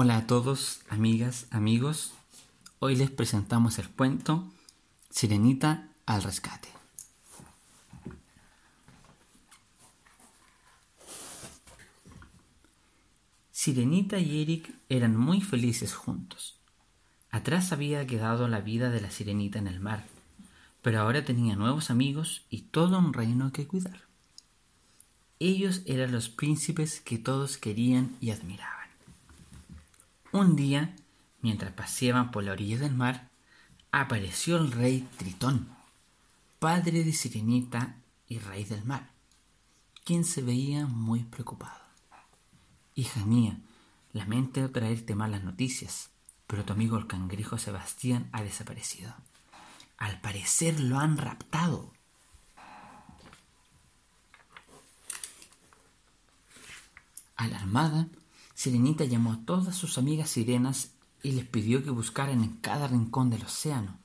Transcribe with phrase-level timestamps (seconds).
[0.00, 2.12] Hola a todos, amigas, amigos.
[2.78, 4.48] Hoy les presentamos el cuento
[5.10, 6.68] Sirenita al rescate.
[13.50, 16.60] Sirenita y Eric eran muy felices juntos.
[17.32, 20.06] Atrás había quedado la vida de la sirenita en el mar,
[20.80, 24.02] pero ahora tenía nuevos amigos y todo un reino que cuidar.
[25.40, 28.77] Ellos eran los príncipes que todos querían y admiraban.
[30.38, 30.94] Un día,
[31.40, 33.28] mientras paseaban por la orilla del mar,
[33.90, 35.68] apareció el rey Tritón,
[36.60, 37.96] padre de Sirenita
[38.28, 39.10] y rey del mar,
[40.04, 41.82] quien se veía muy preocupado.
[42.94, 43.58] Hija mía,
[44.12, 46.10] lamento traerte malas noticias,
[46.46, 49.12] pero tu amigo el cangrejo Sebastián ha desaparecido.
[49.96, 51.92] Al parecer lo han raptado.
[57.34, 58.06] Alarmada,
[58.58, 60.90] Sirenita llamó a todas sus amigas sirenas
[61.22, 64.00] y les pidió que buscaran en cada rincón del océano,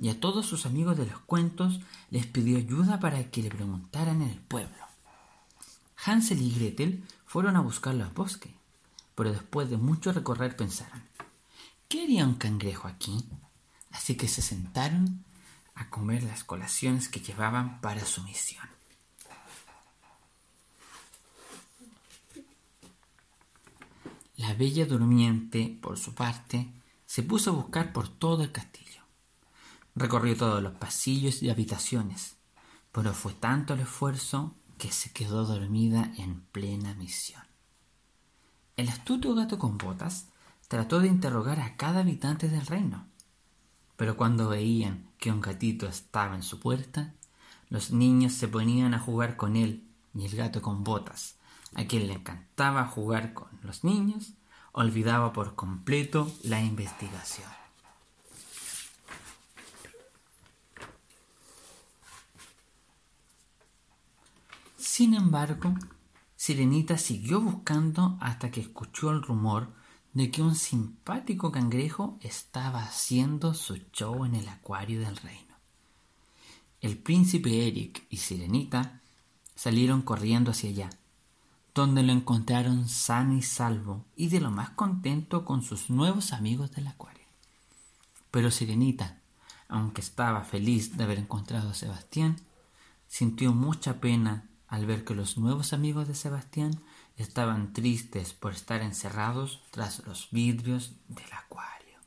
[0.00, 4.22] y a todos sus amigos de los cuentos les pidió ayuda para que le preguntaran
[4.22, 4.86] en el pueblo.
[6.02, 8.54] Hansel y Gretel fueron a buscarlo al bosque,
[9.14, 11.02] pero después de mucho recorrer pensaron,
[11.86, 13.22] ¿qué haría un cangrejo aquí?
[13.90, 15.26] Así que se sentaron
[15.74, 18.66] a comer las colaciones que llevaban para su misión.
[24.40, 26.70] La bella durmiente, por su parte,
[27.06, 29.02] se puso a buscar por todo el castillo.
[29.94, 32.36] Recorrió todos los pasillos y habitaciones,
[32.92, 37.42] pero fue tanto el esfuerzo que se quedó dormida en plena misión.
[38.76, 40.26] El astuto gato con botas
[40.68, 43.06] trató de interrogar a cada habitante del reino,
[43.96, 47.14] pero cuando veían que un gatito estaba en su puerta,
[47.70, 51.36] los niños se ponían a jugar con él y el gato con botas,
[51.74, 54.34] a quien le encantaba jugar con los niños,
[54.72, 57.48] olvidaba por completo la investigación.
[64.76, 65.74] Sin embargo,
[66.36, 69.72] Sirenita siguió buscando hasta que escuchó el rumor
[70.12, 75.54] de que un simpático cangrejo estaba haciendo su show en el acuario del reino.
[76.80, 79.00] El príncipe Eric y Sirenita
[79.54, 80.90] salieron corriendo hacia allá,
[81.80, 86.72] donde lo encontraron sano y salvo y de lo más contento con sus nuevos amigos
[86.72, 87.24] del acuario.
[88.30, 89.18] Pero Sirenita,
[89.66, 92.36] aunque estaba feliz de haber encontrado a Sebastián,
[93.08, 96.82] sintió mucha pena al ver que los nuevos amigos de Sebastián
[97.16, 101.98] estaban tristes por estar encerrados tras los vidrios del acuario.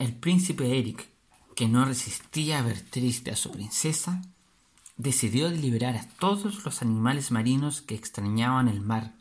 [0.00, 1.15] El príncipe Eric
[1.56, 4.22] que no resistía a ver triste a su princesa,
[4.96, 9.14] decidió liberar a todos los animales marinos que extrañaban el mar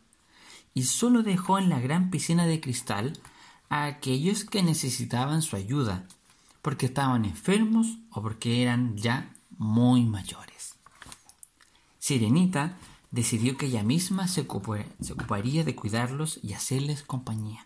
[0.74, 3.18] y solo dejó en la gran piscina de cristal
[3.70, 6.08] a aquellos que necesitaban su ayuda,
[6.62, 10.76] porque estaban enfermos o porque eran ya muy mayores.
[12.00, 12.78] Sirenita
[13.12, 14.46] decidió que ella misma se,
[15.02, 17.66] se ocuparía de cuidarlos y hacerles compañía,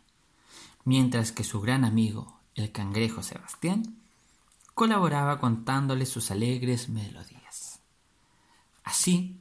[0.85, 3.96] mientras que su gran amigo, el cangrejo Sebastián,
[4.79, 7.81] colaboraba contándole sus alegres melodías.
[8.85, 9.38] Así,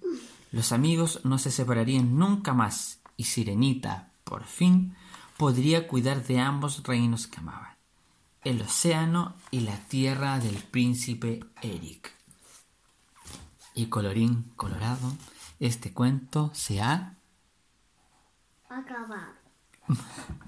[0.51, 4.97] los amigos no se separarían nunca más y Sirenita, por fin,
[5.37, 7.77] podría cuidar de ambos reinos que amaban,
[8.43, 12.13] el océano y la tierra del príncipe Eric.
[13.75, 15.13] Y colorín colorado,
[15.61, 17.15] este cuento se ha
[18.69, 19.35] acabado.